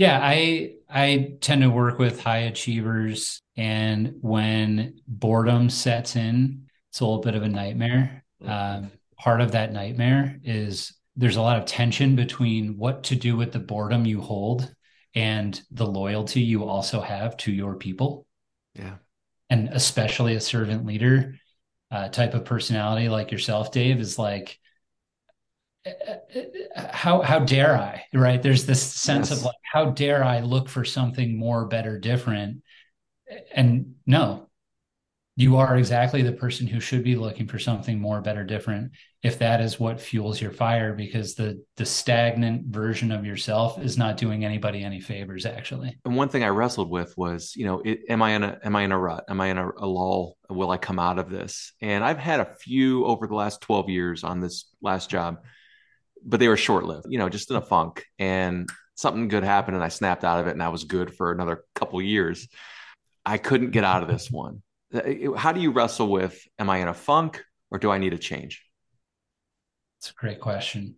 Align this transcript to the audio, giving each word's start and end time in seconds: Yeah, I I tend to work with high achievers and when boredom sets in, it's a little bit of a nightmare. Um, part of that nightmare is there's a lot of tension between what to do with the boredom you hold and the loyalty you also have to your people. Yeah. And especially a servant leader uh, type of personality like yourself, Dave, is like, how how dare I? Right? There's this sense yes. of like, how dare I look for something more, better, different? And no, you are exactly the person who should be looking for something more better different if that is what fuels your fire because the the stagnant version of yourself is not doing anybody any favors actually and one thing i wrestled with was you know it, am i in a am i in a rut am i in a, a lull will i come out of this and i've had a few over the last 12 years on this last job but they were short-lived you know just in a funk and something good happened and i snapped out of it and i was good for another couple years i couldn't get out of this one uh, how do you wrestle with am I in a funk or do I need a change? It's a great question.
Yeah, 0.00 0.18
I 0.22 0.76
I 0.88 1.34
tend 1.42 1.60
to 1.60 1.68
work 1.68 1.98
with 1.98 2.22
high 2.22 2.44
achievers 2.44 3.42
and 3.54 4.14
when 4.22 4.98
boredom 5.06 5.68
sets 5.68 6.16
in, 6.16 6.62
it's 6.88 7.00
a 7.00 7.04
little 7.04 7.20
bit 7.20 7.34
of 7.34 7.42
a 7.42 7.48
nightmare. 7.48 8.24
Um, 8.42 8.92
part 9.18 9.42
of 9.42 9.52
that 9.52 9.74
nightmare 9.74 10.40
is 10.42 10.96
there's 11.16 11.36
a 11.36 11.42
lot 11.42 11.58
of 11.58 11.66
tension 11.66 12.16
between 12.16 12.78
what 12.78 13.02
to 13.04 13.14
do 13.14 13.36
with 13.36 13.52
the 13.52 13.58
boredom 13.58 14.06
you 14.06 14.22
hold 14.22 14.74
and 15.14 15.60
the 15.70 15.86
loyalty 15.86 16.40
you 16.40 16.64
also 16.64 17.02
have 17.02 17.36
to 17.36 17.52
your 17.52 17.74
people. 17.74 18.26
Yeah. 18.74 18.94
And 19.50 19.68
especially 19.68 20.34
a 20.34 20.40
servant 20.40 20.86
leader 20.86 21.34
uh, 21.90 22.08
type 22.08 22.32
of 22.32 22.46
personality 22.46 23.10
like 23.10 23.30
yourself, 23.30 23.70
Dave, 23.70 24.00
is 24.00 24.18
like, 24.18 24.59
how 26.92 27.22
how 27.22 27.38
dare 27.40 27.76
I? 27.76 28.04
Right? 28.12 28.42
There's 28.42 28.66
this 28.66 28.82
sense 28.82 29.30
yes. 29.30 29.38
of 29.38 29.44
like, 29.44 29.56
how 29.62 29.86
dare 29.86 30.22
I 30.24 30.40
look 30.40 30.68
for 30.68 30.84
something 30.84 31.38
more, 31.38 31.66
better, 31.66 31.98
different? 31.98 32.62
And 33.54 33.94
no, 34.06 34.50
you 35.40 35.56
are 35.56 35.78
exactly 35.78 36.20
the 36.20 36.32
person 36.32 36.66
who 36.66 36.80
should 36.80 37.02
be 37.02 37.16
looking 37.16 37.46
for 37.46 37.58
something 37.58 37.98
more 37.98 38.20
better 38.20 38.44
different 38.44 38.92
if 39.22 39.38
that 39.38 39.60
is 39.60 39.80
what 39.80 40.00
fuels 40.00 40.40
your 40.40 40.50
fire 40.50 40.92
because 40.92 41.34
the 41.34 41.64
the 41.76 41.86
stagnant 41.86 42.66
version 42.66 43.10
of 43.10 43.24
yourself 43.24 43.80
is 43.80 43.96
not 43.96 44.18
doing 44.18 44.44
anybody 44.44 44.84
any 44.84 45.00
favors 45.00 45.46
actually 45.46 45.98
and 46.04 46.14
one 46.14 46.28
thing 46.28 46.44
i 46.44 46.48
wrestled 46.48 46.90
with 46.90 47.16
was 47.16 47.54
you 47.56 47.64
know 47.64 47.80
it, 47.80 48.00
am 48.10 48.20
i 48.22 48.32
in 48.32 48.42
a 48.42 48.58
am 48.64 48.76
i 48.76 48.82
in 48.82 48.92
a 48.92 48.98
rut 48.98 49.24
am 49.28 49.40
i 49.40 49.46
in 49.46 49.56
a, 49.56 49.70
a 49.78 49.86
lull 49.86 50.36
will 50.50 50.70
i 50.70 50.76
come 50.76 50.98
out 50.98 51.18
of 51.18 51.30
this 51.30 51.72
and 51.80 52.04
i've 52.04 52.18
had 52.18 52.40
a 52.40 52.54
few 52.60 53.06
over 53.06 53.26
the 53.26 53.34
last 53.34 53.62
12 53.62 53.88
years 53.88 54.24
on 54.24 54.40
this 54.40 54.66
last 54.82 55.08
job 55.08 55.38
but 56.24 56.40
they 56.40 56.48
were 56.48 56.56
short-lived 56.56 57.06
you 57.08 57.18
know 57.18 57.28
just 57.28 57.50
in 57.50 57.56
a 57.56 57.60
funk 57.60 58.04
and 58.18 58.68
something 58.94 59.28
good 59.28 59.44
happened 59.44 59.74
and 59.74 59.84
i 59.84 59.88
snapped 59.88 60.24
out 60.24 60.40
of 60.40 60.46
it 60.46 60.52
and 60.52 60.62
i 60.62 60.68
was 60.68 60.84
good 60.84 61.14
for 61.14 61.32
another 61.32 61.64
couple 61.74 62.00
years 62.02 62.48
i 63.24 63.38
couldn't 63.38 63.70
get 63.70 63.84
out 63.84 64.02
of 64.02 64.08
this 64.08 64.30
one 64.30 64.62
uh, 64.92 65.32
how 65.36 65.52
do 65.52 65.60
you 65.60 65.70
wrestle 65.70 66.08
with 66.08 66.40
am 66.58 66.68
I 66.68 66.78
in 66.78 66.88
a 66.88 66.94
funk 66.94 67.44
or 67.70 67.78
do 67.78 67.90
I 67.90 67.98
need 67.98 68.12
a 68.12 68.18
change? 68.18 68.64
It's 69.98 70.10
a 70.10 70.14
great 70.14 70.40
question. 70.40 70.88